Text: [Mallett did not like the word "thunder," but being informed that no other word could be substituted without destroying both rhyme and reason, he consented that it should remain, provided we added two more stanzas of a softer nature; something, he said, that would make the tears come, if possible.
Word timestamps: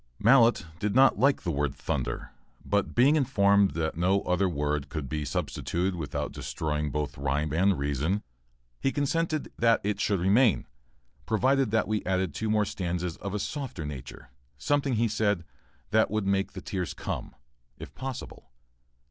[Mallett 0.17 0.65
did 0.79 0.95
not 0.95 1.19
like 1.19 1.43
the 1.43 1.51
word 1.51 1.75
"thunder," 1.75 2.31
but 2.65 2.95
being 2.95 3.15
informed 3.15 3.75
that 3.75 3.95
no 3.95 4.23
other 4.23 4.49
word 4.49 4.89
could 4.89 5.07
be 5.07 5.23
substituted 5.23 5.93
without 5.93 6.31
destroying 6.31 6.89
both 6.89 7.19
rhyme 7.19 7.53
and 7.53 7.77
reason, 7.77 8.23
he 8.79 8.91
consented 8.91 9.51
that 9.59 9.79
it 9.83 9.99
should 10.01 10.19
remain, 10.19 10.65
provided 11.27 11.71
we 11.85 12.03
added 12.03 12.33
two 12.33 12.49
more 12.49 12.65
stanzas 12.65 13.15
of 13.17 13.35
a 13.35 13.37
softer 13.39 13.85
nature; 13.85 14.31
something, 14.57 14.95
he 14.95 15.07
said, 15.07 15.43
that 15.91 16.09
would 16.09 16.25
make 16.25 16.53
the 16.53 16.61
tears 16.61 16.95
come, 16.95 17.35
if 17.77 17.93
possible. 17.93 18.49